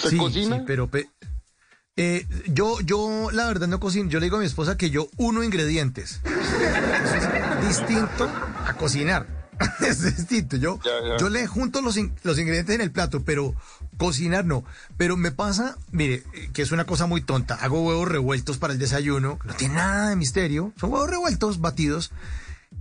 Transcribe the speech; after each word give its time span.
¿Se 0.00 0.10
sí, 0.10 0.16
cocina? 0.16 0.56
Sí, 0.58 0.62
pero 0.66 0.88
pe- 0.88 1.08
eh, 1.96 2.26
yo, 2.46 2.80
yo 2.80 3.30
la 3.32 3.46
verdad 3.48 3.66
no 3.66 3.80
cocino. 3.80 4.08
Yo 4.08 4.20
le 4.20 4.26
digo 4.26 4.36
a 4.36 4.40
mi 4.40 4.46
esposa 4.46 4.76
que 4.76 4.90
yo 4.90 5.08
uno 5.16 5.42
ingredientes. 5.42 6.20
Eso 6.24 7.16
es 7.60 7.68
distinto 7.68 8.30
a 8.66 8.74
cocinar. 8.74 9.26
es 9.80 10.16
distinto. 10.16 10.56
Yo, 10.56 10.78
Ya, 10.84 11.08
ya. 11.08 11.16
yo 11.18 11.28
le 11.28 11.46
junto 11.48 11.82
los, 11.82 11.96
in- 11.96 12.14
los 12.22 12.38
ingredientes 12.38 12.74
en 12.76 12.80
el 12.80 12.92
plato, 12.92 13.24
pero 13.24 13.54
cocinar 13.96 14.44
no. 14.44 14.64
Pero 14.96 15.16
me 15.16 15.32
pasa, 15.32 15.76
mire, 15.90 16.22
que 16.52 16.62
es 16.62 16.70
una 16.70 16.84
cosa 16.84 17.06
muy 17.06 17.20
tonta. 17.22 17.56
Hago 17.56 17.82
huevos 17.84 18.06
revueltos 18.06 18.58
para 18.58 18.72
el 18.72 18.78
desayuno. 18.78 19.40
No 19.44 19.54
tiene 19.54 19.74
nada 19.74 20.10
de 20.10 20.16
misterio. 20.16 20.72
Son 20.78 20.92
huevos 20.92 21.10
revueltos, 21.10 21.60
batidos. 21.60 22.12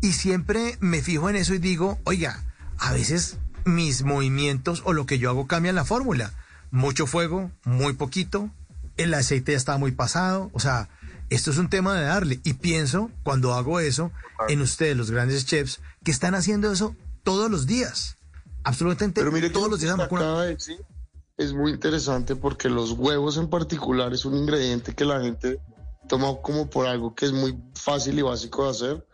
Y 0.02 0.14
siempre 0.14 0.78
me 0.80 1.02
fijo 1.02 1.28
en 1.32 1.38
eso 1.38 1.56
y 1.56 1.58
digo, 1.58 1.98
oiga, 2.04 2.44
a 2.78 2.94
veces 2.94 3.38
mis 3.66 4.04
movimientos 4.04 4.84
o 4.86 4.94
lo 4.94 5.08
que 5.08 5.18
yo 5.18 5.32
hago 5.32 5.48
cambian 5.48 5.74
la 5.74 5.86
fórmula. 5.86 6.32
Mucho 6.72 7.08
fuego, 7.08 7.52
muy 7.64 7.94
poquito, 7.94 8.50
el 8.98 9.14
aceite 9.14 9.54
ya 9.54 9.58
está 9.58 9.78
muy 9.78 9.92
pasado, 9.92 10.50
o 10.54 10.60
sea, 10.60 10.90
esto 11.30 11.52
es 11.52 11.58
un 11.58 11.70
tema 11.70 11.96
de 11.96 12.06
darle. 12.06 12.40
Y 12.44 12.54
pienso, 12.54 13.12
cuando 13.24 13.54
hago 13.54 13.80
eso, 13.80 14.12
en 14.48 14.62
ustedes, 14.62 14.96
los 14.96 15.12
grandes 15.12 15.46
chefs, 15.46 15.80
que 16.04 16.12
están 16.12 16.36
haciendo 16.36 16.72
eso 16.72 16.96
todos 17.24 17.50
los 17.50 17.66
días. 17.68 18.18
Absolutamente 18.64 19.22
Pero 19.22 19.32
mire 19.32 19.50
todos 19.50 19.66
lo 19.66 19.72
los 19.72 19.80
días. 19.80 19.96
de 19.98 20.68
es 21.38 21.54
muy 21.54 21.72
interesante 21.72 22.36
porque 22.36 22.68
los 22.68 22.92
huevos 22.92 23.38
en 23.38 23.50
particular 23.50 24.12
es 24.12 24.26
un 24.26 24.36
ingrediente 24.36 24.96
que 24.96 25.06
la 25.06 25.22
gente 25.22 25.60
toma 26.10 26.36
como 26.42 26.70
por 26.70 26.88
algo 26.88 27.14
que 27.14 27.26
es 27.26 27.32
muy 27.32 27.56
fácil 27.76 28.18
y 28.18 28.24
básico 28.24 28.64
de 28.64 28.70
hacer. 28.72 29.08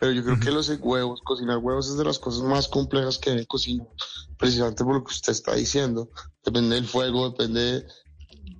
Pero 0.00 0.12
yo 0.12 0.24
creo 0.24 0.40
que 0.40 0.50
los 0.50 0.68
huevos, 0.80 1.20
cocinar 1.22 1.58
huevos 1.58 1.88
es 1.88 1.98
de 1.98 2.04
las 2.04 2.18
cosas 2.18 2.42
más 2.42 2.68
complejas 2.68 3.18
que 3.18 3.30
hay 3.30 3.38
en 3.40 3.44
cocina, 3.44 3.84
precisamente 4.38 4.82
por 4.82 4.94
lo 4.94 5.04
que 5.04 5.12
usted 5.12 5.30
está 5.30 5.54
diciendo. 5.54 6.08
Depende 6.42 6.76
del 6.76 6.86
fuego, 6.86 7.28
depende 7.28 7.86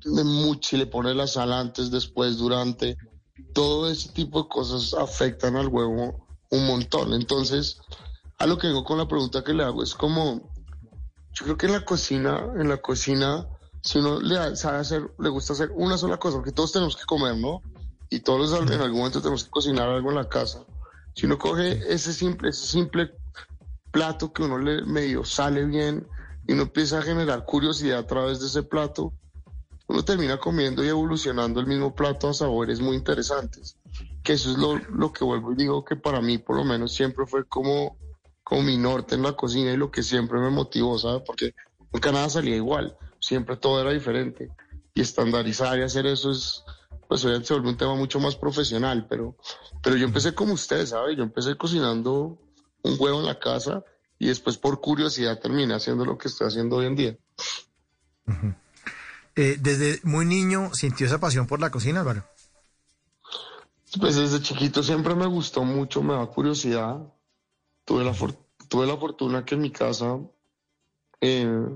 de 0.05 0.25
mucho, 0.25 0.69
si 0.69 0.77
le 0.77 0.87
pone 0.87 1.15
la 1.15 1.27
sal 1.27 1.53
antes, 1.55 1.91
después, 1.91 2.37
durante. 2.37 2.99
Todo 3.55 3.91
ese 3.91 4.11
tipo 4.11 4.43
de 4.43 4.49
cosas 4.51 4.93
afectan 4.93 5.57
al 5.57 5.69
huevo 5.69 6.29
un 6.51 6.67
montón. 6.67 7.15
Entonces, 7.15 7.79
a 8.37 8.47
lo 8.47 8.59
que 8.59 8.67
vengo 8.67 8.85
con 8.85 8.99
la 8.99 9.09
pregunta 9.09 9.43
que 9.43 9.55
le 9.55 9.65
hago 9.65 9.83
es 9.83 9.95
como, 9.95 10.53
yo 11.33 11.45
creo 11.45 11.57
que 11.57 11.67
en 11.67 11.73
la 11.73 11.87
cocina, 11.87 12.53
en 12.55 12.69
la 12.69 12.83
cocina, 12.83 13.49
si 13.83 13.99
uno 13.99 14.21
le 14.21 14.57
sabe 14.57 14.77
hacer, 14.77 15.11
le 15.19 15.31
gusta 15.31 15.55
hacer 15.55 15.71
una 15.75 15.97
sola 15.97 16.19
cosa, 16.19 16.37
porque 16.37 16.53
todos 16.53 16.73
tenemos 16.73 16.97
que 16.97 17.05
comer, 17.07 17.39
¿no? 17.39 17.63
Y 18.11 18.21
todos 18.21 18.51
los- 18.51 18.71
en 18.71 18.81
algún 18.83 18.99
momento 18.99 19.23
tenemos 19.23 19.45
que 19.45 19.51
cocinar 19.51 19.89
algo 19.89 20.11
en 20.11 20.17
la 20.17 20.29
casa. 20.29 20.67
Si 21.15 21.27
uno 21.27 21.39
coge 21.39 21.81
ese 21.93 22.13
simple, 22.13 22.51
ese 22.51 22.67
simple 22.67 23.13
plato 23.91 24.33
que 24.33 24.43
uno 24.43 24.59
le 24.59 24.83
medio 24.83 25.25
sale 25.25 25.65
bien 25.65 26.07
y 26.47 26.53
uno 26.53 26.63
empieza 26.63 26.99
a 26.99 27.03
generar 27.03 27.45
curiosidad 27.45 27.99
a 27.99 28.07
través 28.07 28.41
de 28.41 28.47
ese 28.47 28.63
plato, 28.63 29.13
uno 29.89 30.05
termina 30.05 30.39
comiendo 30.39 30.85
y 30.85 30.89
evolucionando 30.89 31.59
el 31.59 31.67
mismo 31.67 31.95
plato 31.95 32.29
a 32.29 32.35
sabores 32.35 32.81
muy 32.81 32.97
interesantes. 32.97 33.77
Que 34.23 34.35
eso 34.35 34.53
es 34.53 34.59
lo, 34.59 34.79
lo 34.79 35.13
que 35.13 35.25
vuelvo 35.25 35.53
y 35.53 35.57
digo 35.57 35.85
que 35.85 35.97
para 35.97 36.21
mí 36.21 36.39
por 36.39 36.57
lo 36.57 36.65
menos 36.65 36.93
siempre 36.95 37.27
fue 37.27 37.45
como, 37.45 37.97
como 38.45 38.63
mi 38.63 38.77
norte 38.77 39.17
en 39.17 39.23
la 39.23 39.33
cocina 39.33 39.73
y 39.73 39.77
lo 39.77 39.91
que 39.91 40.03
siempre 40.03 40.39
me 40.39 40.51
motivó, 40.51 40.99
¿sabes? 40.99 41.23
Porque 41.27 41.55
nunca 41.93 42.13
nada 42.13 42.31
salía 42.31 42.55
igual, 42.55 42.97
siempre 43.19 43.57
todo 43.57 43.81
era 43.81 43.91
diferente. 43.91 44.51
Y 44.95 45.01
estandarizar 45.01 45.79
y 45.79 45.83
hacer 45.83 46.07
eso 46.07 46.31
es, 46.31 46.63
pues 47.11 47.25
hoy 47.25 47.45
se 47.45 47.55
vuelve 47.55 47.71
un 47.71 47.77
tema 47.77 47.97
mucho 47.97 48.21
más 48.21 48.37
profesional, 48.37 49.05
pero, 49.09 49.35
pero 49.83 49.97
yo 49.97 50.05
empecé 50.07 50.33
como 50.33 50.53
usted, 50.53 50.87
¿sabe? 50.87 51.17
Yo 51.17 51.25
empecé 51.25 51.57
cocinando 51.57 52.39
un 52.85 52.97
huevo 53.01 53.19
en 53.19 53.27
la 53.27 53.37
casa 53.41 53.85
y 54.17 54.29
después 54.29 54.57
por 54.57 54.81
curiosidad 54.81 55.41
terminé 55.41 55.75
haciendo 55.75 56.05
lo 56.05 56.17
que 56.17 56.29
estoy 56.29 56.47
haciendo 56.47 56.77
hoy 56.77 56.87
en 56.87 56.95
día. 56.95 57.19
Eh, 59.35 59.57
desde 59.59 59.99
muy 60.05 60.25
niño 60.25 60.73
sintió 60.73 61.05
esa 61.05 61.19
pasión 61.19 61.49
por 61.49 61.59
la 61.59 61.71
cocina, 61.73 61.99
Álvaro. 61.99 62.23
Pues 63.99 64.15
desde 64.15 64.41
chiquito 64.41 64.85
siempre 64.85 65.17
me 65.17 65.27
gustó 65.27 65.65
mucho, 65.65 66.05
me 66.05 66.15
da 66.15 66.25
curiosidad. 66.27 67.13
Tuve 67.85 68.05
la, 68.05 68.15
for- 68.15 68.39
tuve 68.69 68.87
la 68.87 68.97
fortuna 68.97 69.45
que 69.45 69.57
en 69.57 69.63
mi 69.63 69.73
casa 69.73 70.17
eh, 71.21 71.69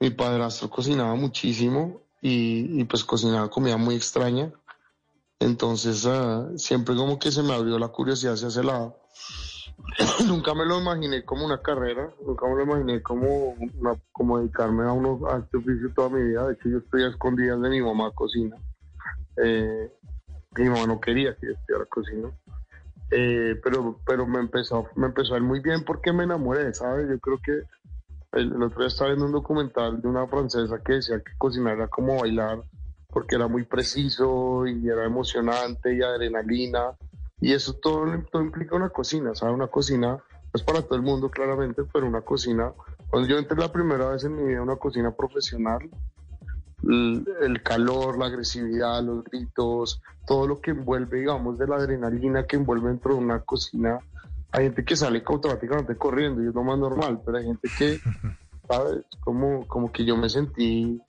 mi 0.00 0.10
padrastro 0.10 0.70
cocinaba 0.70 1.14
muchísimo 1.14 2.00
y, 2.24 2.80
y, 2.80 2.84
pues 2.84 3.02
cocinaba 3.04 3.50
comida 3.50 3.76
muy 3.76 3.96
extraña. 3.96 4.52
Entonces 5.42 6.06
ah, 6.06 6.48
siempre 6.56 6.94
como 6.94 7.18
que 7.18 7.30
se 7.32 7.42
me 7.42 7.52
abrió 7.52 7.78
la 7.78 7.88
curiosidad 7.88 8.34
hacia 8.34 8.48
ese 8.48 8.62
lado. 8.62 8.96
nunca 10.26 10.54
me 10.54 10.64
lo 10.64 10.80
imaginé 10.80 11.24
como 11.24 11.44
una 11.44 11.60
carrera, 11.60 12.10
nunca 12.24 12.46
me 12.46 12.54
lo 12.56 12.62
imaginé 12.62 13.02
como, 13.02 13.50
una- 13.78 14.00
como 14.12 14.38
dedicarme 14.38 14.84
a, 14.84 14.92
uno, 14.92 15.26
a 15.28 15.38
este 15.38 15.56
oficio 15.56 15.92
toda 15.94 16.10
mi 16.10 16.22
vida. 16.22 16.46
De 16.46 16.54
hecho 16.54 16.68
yo 16.68 16.78
estoy 16.78 17.02
a 17.02 17.56
de 17.56 17.70
mi 17.70 17.80
mamá 17.82 18.10
cocina. 18.12 18.56
Eh, 19.36 19.92
mi 20.56 20.68
mamá 20.68 20.86
no 20.86 21.00
quería 21.00 21.34
que 21.36 21.46
yo 21.48 21.52
estudiara 21.52 21.86
cocina. 21.86 22.30
Eh, 23.10 23.60
pero 23.62 24.00
pero 24.06 24.26
me 24.26 24.38
empezó, 24.38 24.86
me 24.94 25.06
empezó 25.06 25.34
a 25.34 25.38
ir 25.38 25.42
muy 25.42 25.60
bien 25.60 25.84
porque 25.84 26.12
me 26.12 26.24
enamoré, 26.24 26.72
¿sabes? 26.72 27.08
Yo 27.10 27.18
creo 27.18 27.40
que 27.44 27.62
el 28.38 28.62
otro 28.62 28.78
día 28.78 28.88
estaba 28.88 29.10
viendo 29.10 29.26
un 29.26 29.32
documental 29.32 30.00
de 30.00 30.08
una 30.08 30.26
francesa 30.26 30.78
que 30.82 30.94
decía 30.94 31.18
que 31.18 31.32
cocinar 31.36 31.74
era 31.74 31.88
como 31.88 32.20
bailar 32.20 32.62
porque 33.12 33.36
era 33.36 33.46
muy 33.46 33.64
preciso 33.64 34.66
y 34.66 34.88
era 34.88 35.04
emocionante 35.04 35.94
y 35.94 36.02
adrenalina 36.02 36.96
y 37.42 37.52
eso 37.52 37.74
todo, 37.74 38.06
todo 38.30 38.42
implica 38.42 38.76
una 38.76 38.88
cocina, 38.88 39.34
¿sabes? 39.34 39.54
Una 39.54 39.66
cocina 39.66 40.08
no 40.08 40.50
es 40.54 40.62
para 40.62 40.80
todo 40.82 40.94
el 40.94 41.02
mundo 41.02 41.28
claramente, 41.28 41.82
pero 41.92 42.06
una 42.06 42.20
cocina, 42.20 42.72
cuando 43.10 43.28
yo 43.28 43.36
entré 43.36 43.58
la 43.58 43.72
primera 43.72 44.10
vez 44.10 44.22
en 44.22 44.36
mi 44.36 44.44
vida 44.44 44.60
a 44.60 44.62
una 44.62 44.76
cocina 44.76 45.10
profesional, 45.10 45.90
el, 46.84 47.26
el 47.42 47.62
calor, 47.62 48.16
la 48.16 48.26
agresividad, 48.26 49.02
los 49.02 49.24
gritos, 49.24 50.00
todo 50.24 50.46
lo 50.46 50.60
que 50.60 50.70
envuelve, 50.70 51.18
digamos, 51.18 51.58
de 51.58 51.66
la 51.66 51.76
adrenalina 51.76 52.46
que 52.46 52.56
envuelve 52.56 52.90
dentro 52.90 53.14
de 53.14 53.20
una 53.20 53.40
cocina. 53.40 53.98
Hay 54.52 54.64
gente 54.64 54.84
que 54.84 54.94
sale 54.94 55.22
automáticamente 55.26 55.96
corriendo 55.96 56.44
y 56.44 56.48
es 56.48 56.54
lo 56.54 56.62
más 56.62 56.78
normal, 56.78 57.22
pero 57.26 57.38
hay 57.38 57.44
gente 57.44 57.68
que, 57.76 57.98
¿sabes? 58.68 59.04
Como, 59.20 59.66
como 59.66 59.90
que 59.90 60.04
yo 60.04 60.16
me 60.16 60.28
sentí 60.28 61.02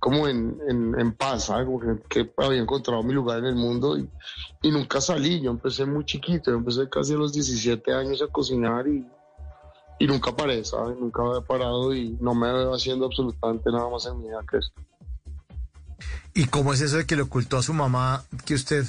como 0.00 0.28
en, 0.28 0.56
en, 0.68 0.98
en 0.98 1.12
paz, 1.12 1.46
¿sabes? 1.46 1.66
Como 1.66 1.80
que, 1.80 1.98
que 2.08 2.32
había 2.38 2.60
encontrado 2.60 3.02
mi 3.02 3.12
lugar 3.14 3.38
en 3.40 3.46
el 3.46 3.54
mundo 3.56 3.98
y, 3.98 4.08
y 4.62 4.70
nunca 4.70 5.00
salí. 5.00 5.40
Yo 5.40 5.50
empecé 5.50 5.84
muy 5.86 6.04
chiquito, 6.04 6.50
yo 6.50 6.56
empecé 6.58 6.88
casi 6.88 7.14
a 7.14 7.16
los 7.16 7.32
17 7.32 7.92
años 7.92 8.22
a 8.22 8.26
cocinar 8.32 8.86
y, 8.86 9.04
y 9.98 10.06
nunca 10.06 10.34
paré, 10.36 10.64
¿sabes? 10.64 10.96
Nunca 10.98 11.22
había 11.22 11.40
parado 11.40 11.92
y 11.94 12.16
no 12.20 12.34
me 12.34 12.52
veo 12.52 12.74
haciendo 12.74 13.06
absolutamente 13.06 13.70
nada 13.72 13.88
más 13.90 14.06
en 14.06 14.18
mi 14.18 14.28
vida 14.28 14.40
que 14.50 14.58
esto. 14.58 14.80
¿Y 16.34 16.44
cómo 16.44 16.72
es 16.72 16.80
eso 16.80 16.96
de 16.98 17.06
que 17.06 17.16
le 17.16 17.22
ocultó 17.22 17.58
a 17.58 17.62
su 17.62 17.74
mamá 17.74 18.22
que 18.44 18.54
usted 18.54 18.84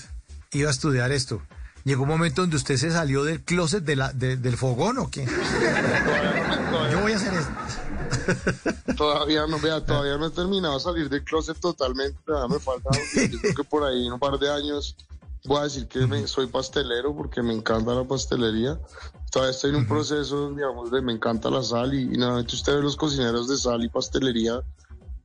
iba 0.52 0.68
a 0.68 0.72
estudiar 0.72 1.12
esto? 1.12 1.42
¿Llegó 1.86 2.03
un 2.03 2.09
momento 2.09 2.42
donde 2.42 2.58
usted 2.58 2.75
se 2.78 2.92
salió 2.92 3.24
del 3.24 3.42
closet 3.42 3.84
de 3.84 3.96
la, 3.96 4.14
de- 4.14 4.38
del 4.38 4.58
fogón 4.58 5.00
o 5.00 5.09
qué? 5.09 5.25
Yo 6.92 7.00
voy 7.01 7.13
a 7.13 7.16
hacer 7.16 7.34
esto. 7.34 7.51
Todavía 8.98 9.48
no, 9.48 9.60
vea, 9.60 9.84
todavía 9.86 10.18
no 10.18 10.26
he 10.28 10.30
terminado 10.31 10.74
de 10.76 10.80
salir 10.80 11.10
del 11.10 11.24
closet 11.24 11.58
totalmente, 11.60 12.20
me 12.50 12.60
falta, 12.60 12.90
yo 13.31 13.40
creo 13.42 13.54
que 13.56 13.64
por 13.64 13.84
ahí 13.84 14.06
en 14.08 14.14
un 14.14 14.20
par 14.20 14.38
de 14.40 14.50
años 14.50 14.96
voy 15.46 15.60
a 15.60 15.64
decir 15.64 15.88
que 15.88 16.06
me- 16.08 16.28
soy 16.28 16.48
pastelero 16.48 17.16
porque 17.16 17.42
me 17.42 17.54
encanta 17.54 17.94
la 17.94 18.04
pastelería. 18.06 18.80
Todavía 19.31 19.52
estoy 19.52 19.70
en 19.70 19.76
un 19.78 19.88
proceso, 19.88 20.50
digamos, 20.52 20.92
de 20.92 21.02
me 21.02 21.14
encanta 21.14 21.50
la 21.50 21.62
sal 21.64 21.94
y, 21.94 22.02
y 22.14 22.18
normalmente 22.18 22.56
usted 22.56 22.76
ve 22.76 22.81
los 22.81 22.96
cocineros 22.98 23.48
de 23.48 23.58
sal 23.58 23.84
y 23.84 23.90
pastelería, 23.90 24.62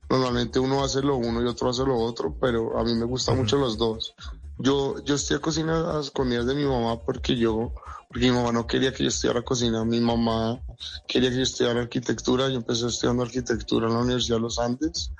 normalmente 0.09 0.59
uno 0.59 0.83
hace 0.83 1.01
lo 1.01 1.15
uno 1.17 1.41
y 1.41 1.47
otro 1.47 1.69
hace 1.69 1.83
lo 1.83 1.97
otro, 1.97 2.33
pero 2.39 2.77
a 2.79 2.83
mí 2.83 2.93
me 2.93 3.05
gustan 3.05 3.37
mucho 3.37 3.57
los 3.57 3.77
dos. 3.77 4.13
Yo, 4.57 5.03
yo 5.03 5.15
estoy 5.15 5.37
a 5.37 5.41
cocina 5.41 5.97
a 5.97 5.99
escondidas 5.99 6.45
de 6.45 6.55
mi 6.55 6.63
mamá 6.63 7.03
porque 7.03 7.35
yo, 7.35 7.73
porque 8.07 8.27
mi 8.27 8.31
mamá 8.31 8.51
no 8.53 8.65
quería 8.65 8.93
que 8.93 9.03
yo 9.03 9.09
estudiara 9.09 9.41
cocina, 9.41 9.83
mi 9.83 9.99
mamá 9.99 10.61
quería 11.07 11.29
que 11.29 11.37
yo 11.37 11.43
estudiara 11.43 11.81
arquitectura, 11.81 12.47
yo 12.47 12.55
empecé 12.55 12.87
estudiando 12.87 13.23
arquitectura 13.23 13.87
en 13.87 13.93
la 13.93 13.99
Universidad 13.99 14.37
de 14.37 14.41
los 14.41 14.57
Andes, 14.57 15.11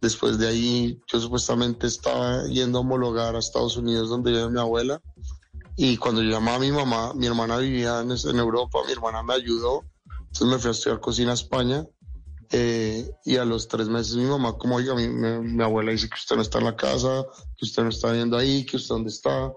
después 0.00 0.38
de 0.38 0.48
ahí 0.48 1.00
yo 1.06 1.20
supuestamente 1.20 1.86
estaba 1.86 2.44
yendo 2.46 2.78
a 2.78 2.80
homologar 2.80 3.36
a 3.36 3.40
Estados 3.40 3.76
Unidos 3.76 4.08
donde 4.08 4.30
vive 4.30 4.48
mi 4.48 4.60
abuela. 4.60 5.02
Y 5.76 5.96
cuando 5.96 6.22
yo 6.22 6.30
llamaba 6.30 6.56
a 6.56 6.60
mi 6.60 6.72
mamá, 6.72 7.12
mi 7.14 7.26
hermana 7.26 7.58
vivía 7.58 8.00
en, 8.00 8.10
en 8.10 8.38
Europa, 8.38 8.80
mi 8.86 8.92
hermana 8.92 9.22
me 9.22 9.34
ayudó, 9.34 9.84
entonces 10.18 10.46
me 10.48 10.58
fui 10.58 10.68
a 10.68 10.72
estudiar 10.72 11.00
cocina 11.00 11.32
a 11.32 11.34
España. 11.34 11.84
Eh, 12.50 13.10
y 13.24 13.36
a 13.36 13.44
los 13.44 13.68
tres 13.68 13.88
meses 13.88 14.16
mi 14.16 14.24
mamá, 14.24 14.56
como 14.58 14.76
oiga, 14.76 14.94
mi, 14.94 15.08
mi- 15.08 15.40
mi 15.40 15.62
abuela 15.62 15.92
dice 15.92 16.08
que 16.08 16.14
usted 16.16 16.36
no 16.36 16.42
está 16.42 16.58
en 16.58 16.64
la 16.64 16.76
casa, 16.76 17.24
que 17.56 17.64
usted 17.64 17.82
no 17.82 17.88
está 17.90 18.12
viendo 18.12 18.36
ahí, 18.36 18.64
que 18.64 18.76
usted 18.76 18.94
dónde 18.94 19.10
está. 19.10 19.52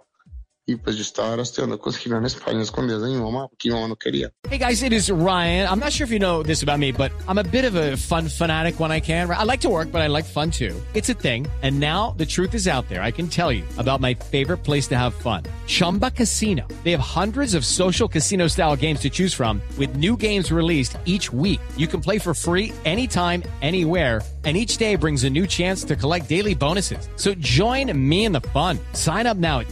Y 0.67 0.75
pues 0.75 0.95
yo 0.95 1.01
estaba 1.01 1.33
en 1.33 2.25
España 2.25 2.61
escondidas 2.61 3.01
de 3.01 3.09
mi 3.09 3.15
mamá, 3.17 3.47
porque 3.47 3.69
mi 3.69 3.73
mamá 3.73 3.87
no 3.87 3.95
quería. 3.95 4.31
Hey 4.47 4.59
guys, 4.59 4.83
it 4.83 4.93
is 4.93 5.09
Ryan. 5.09 5.67
I'm 5.67 5.79
not 5.79 5.91
sure 5.91 6.05
if 6.05 6.11
you 6.11 6.19
know 6.19 6.43
this 6.43 6.61
about 6.61 6.77
me, 6.77 6.91
but 6.91 7.11
I'm 7.27 7.39
a 7.39 7.43
bit 7.43 7.65
of 7.65 7.75
a 7.75 7.97
fun 7.97 8.27
fanatic 8.27 8.79
when 8.79 8.91
I 8.91 8.99
can. 8.99 9.29
I 9.31 9.43
like 9.43 9.61
to 9.61 9.69
work, 9.69 9.91
but 9.91 10.01
I 10.01 10.07
like 10.07 10.25
fun 10.25 10.51
too. 10.51 10.79
It's 10.93 11.09
a 11.09 11.15
thing. 11.15 11.47
And 11.63 11.79
now 11.79 12.13
the 12.17 12.25
truth 12.27 12.53
is 12.53 12.67
out 12.67 12.87
there. 12.89 13.01
I 13.01 13.09
can 13.11 13.27
tell 13.27 13.51
you 13.51 13.63
about 13.79 14.01
my 14.01 14.13
favorite 14.13 14.59
place 14.59 14.87
to 14.89 14.97
have 14.97 15.15
fun. 15.15 15.43
Chumba 15.67 16.11
Casino. 16.11 16.67
They 16.83 16.91
have 16.91 16.99
hundreds 16.99 17.55
of 17.55 17.65
social 17.65 18.07
casino 18.07 18.47
style 18.47 18.75
games 18.75 18.99
to 19.01 19.09
choose 19.09 19.33
from 19.33 19.61
with 19.79 19.95
new 19.95 20.15
games 20.15 20.51
released 20.51 20.97
each 21.05 21.31
week. 21.33 21.61
You 21.77 21.87
can 21.87 22.01
play 22.01 22.19
for 22.19 22.33
free 22.33 22.71
anytime, 22.85 23.43
anywhere. 23.61 24.21
And 24.43 24.57
each 24.57 24.77
day 24.77 24.95
brings 24.95 25.23
a 25.23 25.29
new 25.29 25.45
chance 25.45 25.83
to 25.83 25.95
collect 25.95 26.27
daily 26.27 26.55
bonuses. 26.55 27.07
So 27.15 27.35
join 27.35 27.95
me 27.95 28.25
in 28.25 28.31
the 28.31 28.41
fun. 28.41 28.79
Sign 28.93 29.27
up 29.27 29.37
now 29.37 29.59
at 29.59 29.67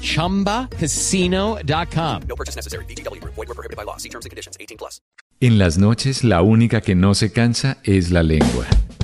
chumbacasino.com. 0.79 2.21
No 2.27 2.35
purchase 2.35 2.55
necessary. 2.55 2.85
VGW 2.85 3.21
Group. 3.21 3.33
Void 3.35 3.47
were 3.47 3.55
prohibited 3.55 3.77
by 3.77 3.83
law. 3.83 3.97
See 3.97 4.09
terms 4.09 4.25
and 4.25 4.31
conditions. 4.31 4.57
18 4.59 4.77
plus. 4.77 5.01
En 5.41 5.57
las 5.57 5.77
noches 5.77 6.23
la 6.23 6.41
única 6.41 6.81
que 6.81 6.95
no 6.95 7.15
se 7.15 7.31
cansa 7.31 7.77
es 7.83 8.11
la 8.11 8.23
lengua. 8.23 8.67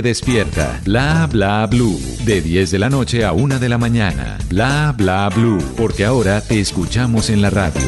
despierta. 0.00 0.80
Bla 0.84 1.26
Bla 1.30 1.66
Blue, 1.66 2.00
de 2.24 2.40
10 2.40 2.70
de 2.70 2.78
la 2.78 2.88
noche 2.88 3.24
a 3.24 3.32
1 3.32 3.58
de 3.58 3.68
la 3.68 3.76
mañana. 3.76 4.38
Bla 4.48 4.94
Bla 4.96 5.28
Blue, 5.28 5.58
porque 5.76 6.06
ahora 6.06 6.40
te 6.40 6.60
escuchamos 6.60 7.28
en 7.28 7.42
la 7.42 7.50
radio. 7.50 7.82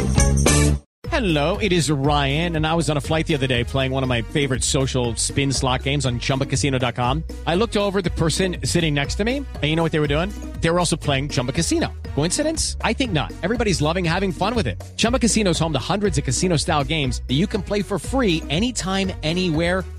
Hello, 1.15 1.59
it 1.59 1.73
is 1.73 1.93
Ryan, 1.93 2.57
and 2.57 2.67
I 2.67 2.75
was 2.75 2.91
on 2.91 2.97
a 2.97 3.01
flight 3.01 3.29
the 3.29 3.35
other 3.35 3.47
day 3.47 3.63
playing 3.63 3.93
one 3.93 4.03
of 4.03 4.09
my 4.09 4.23
favorite 4.23 4.65
social 4.65 5.15
spin 5.15 5.53
slot 5.53 5.85
games 5.85 6.07
on 6.07 6.19
chumbacasino.com. 6.19 7.23
I 7.47 7.55
looked 7.55 7.77
over 7.77 8.03
the 8.03 8.11
person 8.11 8.57
sitting 8.65 8.95
next 8.95 9.15
to 9.19 9.25
me, 9.25 9.37
and 9.37 9.63
you 9.63 9.77
know 9.77 9.85
what 9.85 9.93
they 9.93 10.01
were 10.01 10.09
doing? 10.09 10.31
They 10.61 10.71
were 10.71 10.81
also 10.81 10.97
playing 10.97 11.29
Chumba 11.29 11.53
Casino. 11.53 11.93
Coincidence? 12.17 12.77
I 12.81 12.95
think 12.95 13.13
not. 13.13 13.33
Everybody's 13.45 13.81
loving 13.81 14.05
having 14.05 14.33
fun 14.33 14.57
with 14.57 14.67
it. 14.67 14.83
Chumba 14.97 15.21
Casino 15.21 15.51
is 15.51 15.59
home 15.59 15.73
to 15.73 15.79
hundreds 15.79 16.19
of 16.19 16.25
casino 16.25 16.57
style 16.57 16.83
games 16.83 17.23
that 17.29 17.35
you 17.35 17.47
can 17.47 17.63
play 17.63 17.83
for 17.83 18.01
free 18.01 18.43
anytime, 18.51 19.13
anywhere, 19.23 19.85